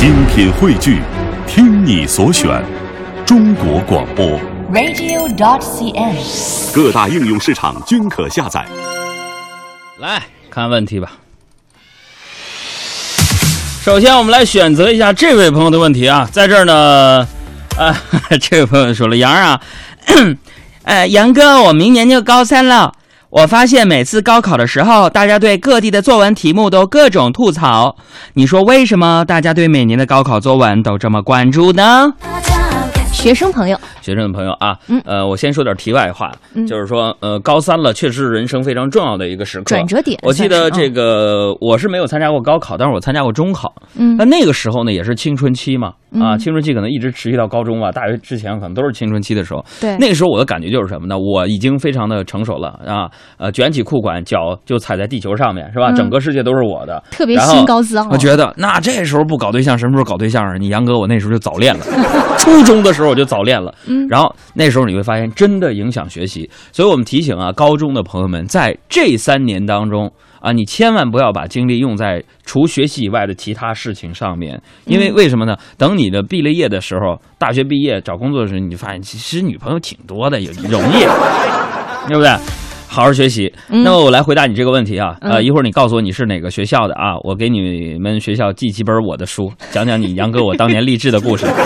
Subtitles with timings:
[0.00, 1.02] 精品汇聚，
[1.46, 2.64] 听你所选，
[3.26, 4.40] 中国广播。
[4.72, 6.72] radio.dot.cn，。
[6.72, 8.64] 各大应用市场均可下载。
[9.98, 11.12] 来看问题吧。
[13.82, 17.28] 首先，我们来选择一下这位朋友的问题啊，在这儿呢，
[17.76, 17.94] 啊，
[18.40, 19.60] 这位朋友说了，杨啊，
[20.84, 22.94] 呃， 杨哥，我明年就高三了。
[23.30, 27.94] 我发现每次高考的时候，大家对各地的作文题目都各种吐槽。
[28.34, 32.12] 你说为什么大家对每年的高考作文都这么关注呢？
[33.12, 35.00] 学生朋友，学生的朋友啊，嗯。
[35.04, 36.66] 呃，我先说点题外话，嗯。
[36.66, 43.72] 就是说，呃，高三了，确实是人生非常重要的一个时刻，转折点我记得这个，我是没有参加过高考，但是我参加过中考。
[43.94, 44.16] 嗯。
[44.16, 49.64] 那那个时候呢，也是青春期嘛，啊，嗯青春期可能一直持续到高中吧，大学之前可能都是青春期的时候。
[49.80, 51.16] 对那个时候我的感觉就是什么呢？
[51.18, 55.90] 我已经非常的成熟了啊，呃，卷起裤管，脚就踩在地球上面，是吧？
[55.90, 58.08] 嗯整个世界都是我的，特别新高自傲。
[58.10, 60.56] 我觉得那这时候不搞对象，什么时候搞对象啊？
[60.58, 61.84] 你杨哥，我那时候就早恋了，
[62.38, 63.74] 初中的时候我就早恋了。
[63.86, 66.48] 嗯然后那时候你会发现，真的影响学习。
[66.72, 75.56] 所以我们提醒啊，高中的朋友们，在这三年当中啊，你千万不要把精力用在除学习以外的其他事情上面，因为嗯为什么呢？
[75.76, 81.04] 等你的毕了业的时候，大学毕业找工作的时候，你就发现其实女朋友挺多的，也容易，
[82.08, 82.30] 对不对？
[82.90, 83.52] 好好学习。
[83.68, 91.46] 嗯那么我来回答你这个问题啊，呃，嗯一会儿你告诉我你是哪个学校的啊，我给你们学校寄几本我的书，讲讲你杨哥我当年励志的故事。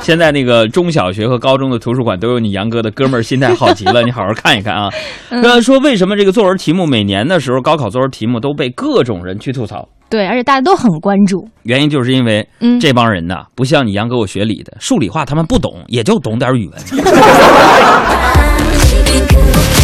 [0.00, 4.88] 现在那个中小学和高中的图书馆都有你杨哥的哥们儿心态好极了， 你好好看一看啊。
[5.30, 9.88] 嗯呃，说为什么这个作文题目每年的时候高考作文题目都被各种人去吐槽？
[10.10, 11.48] 对，而且大家都很关注。
[11.62, 16.78] 原因就是因为嗯这帮人呐，不像你杨哥我学理的，数理化他们不懂，也就懂点语文。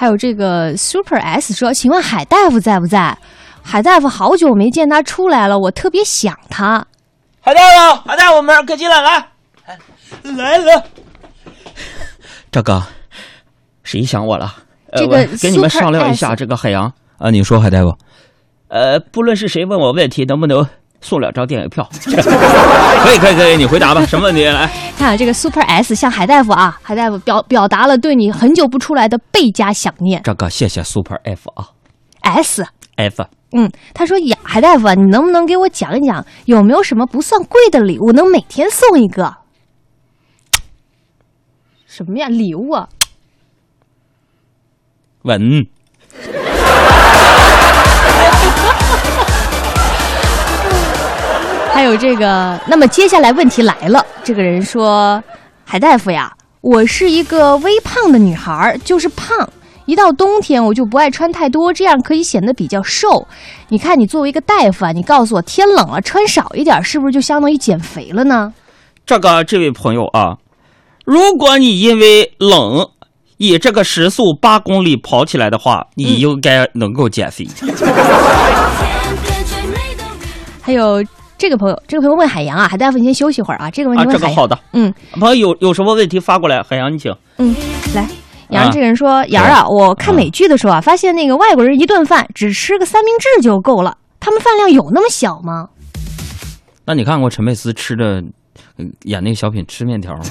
[0.00, 3.18] 还有这个 Super S 说：“请问海大夫在不在？
[3.62, 6.86] 海大夫好久没见他出来了，我特别想他。
[7.42, 9.28] 海大夫，海大夫，我们可进来，来，
[10.22, 10.82] 来了。
[12.50, 12.82] 赵哥，
[13.82, 14.50] 谁想我了？
[14.90, 17.94] 呃这个我给你们商量一下这个海洋啊，你说海大夫，
[18.68, 20.66] 呃，不论是谁问我问题，能不能
[21.00, 21.88] 送两张电影票？
[22.04, 22.10] 可
[23.14, 24.44] 以，可以，可以，你回答吧，什么问题？
[24.44, 30.22] 来，看啊，这个 Super S 向海大夫啊，海大夫表表达了对你很久不出来的倍加想念。
[30.22, 31.70] 这个，谢谢 Super F 啊
[32.22, 33.24] S，F。
[33.52, 39.36] 嗯，他说呀，海大夫啊，你能不能给我讲一讲，有没有什么不算贵的礼物，能每天送一个？
[41.86, 42.88] 什么呀，礼物啊？
[45.22, 45.66] 稳，
[51.90, 55.20] 有这个，那么接下来问题来了，这个人说
[55.66, 59.36] ：“海大夫呀，我是一个微胖的女孩儿，就是胖。
[59.86, 63.26] 一到冬天我就不爱穿太多，这样可以显得比较瘦。
[63.70, 68.52] 你看，你作为一个大夫啊，你告诉我，天冷了穿少一点，是不是就相当于减肥了呢？
[69.04, 70.36] 这个这位朋友啊，
[71.04, 72.86] 如果你因为冷
[73.38, 77.48] 以这个时速八公里跑起来的话，你应该能够减肥。
[80.62, 81.04] 还有
[81.40, 83.70] 这个朋友，这个朋友问海洋啊，海大夫，你先休息会儿啊。
[83.70, 84.58] 这个问题啊，问海洋，这个好的。
[84.74, 87.10] 嗯朋友有有什么问题发过来，海洋你请。
[87.38, 87.56] 嗯，
[87.94, 88.06] 来。”
[88.50, 95.66] 杨啊这个人说：“杨儿啊，我看美剧的时候啊，发现那个外国人一顿饭只吃个三明治就够了，他们饭量有那么小吗？”
[96.84, 98.22] 那你看过陈佩斯吃的，
[98.76, 100.24] 嗯演那个小品吃面条吗？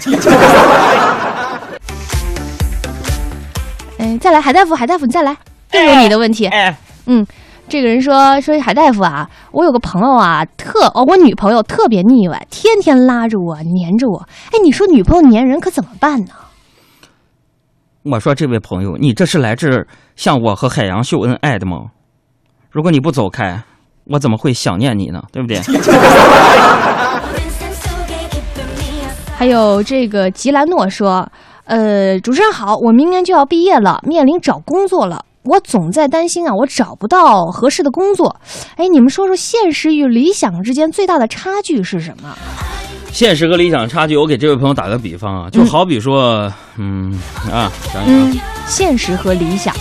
[3.97, 5.35] 哎，再来，海大夫，海大夫，你再来，
[5.73, 6.45] 又有你的问题。
[6.45, 6.77] 哎，
[7.07, 7.25] 嗯，
[7.69, 14.27] 这个人说说海大夫啊，我有个朋友啊，特哦，我女朋友特别腻歪，天天拉着我，黏着我。
[14.51, 16.31] 哎，你说女朋友黏人可怎么办呢？
[18.03, 21.77] 我说这位朋友，你这是来这儿向我和海洋秀恩爱的吗？
[22.71, 23.61] 如果你不走开，
[24.05, 25.21] 我怎么会想念你呢？
[25.31, 25.59] 对不对？
[29.37, 31.29] 还有这个吉兰诺说，
[31.65, 35.23] 呃，主持人好，我明年就要毕业了，面临找工作了。
[35.49, 38.39] 我总在担心啊，我找不到合适的工作。
[38.75, 42.37] 哎，你们说说，现实与理想之间最大的差距是什么？
[43.11, 47.11] 现实和理想差距，我给这位朋友打个比方啊，就好比说，嗯
[47.51, 48.37] 啊，想想啊，嗯，
[48.67, 49.75] 现实和理想。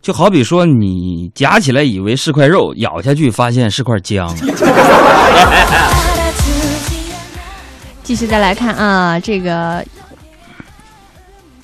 [0.00, 4.32] 就好比说你夹起来以为是块肉，咬下去发现是块姜。
[8.04, 9.84] 继续再来看啊，这个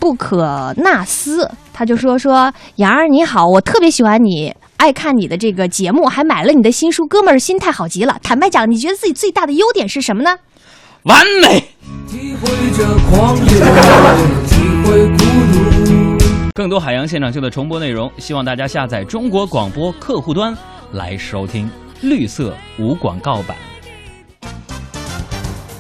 [0.05, 8.19] 不可纳斯，他就说说杨儿你好，我特别喜欢你，爱看你的这个节目，还买了你的新书，哥们儿心态好极了。
[8.23, 10.37] 坦白讲，你觉得自己最大的优点是什么呢？
[11.05, 11.71] 完美。
[12.06, 13.53] 体会着狂野，
[14.47, 15.17] 体会孤
[15.55, 16.53] 独。
[16.53, 20.55] 更多海洋现场秀的重播内容，希望大家下载中国广播客户端
[20.93, 21.71] 来收听
[22.03, 23.56] 绿色无广告版。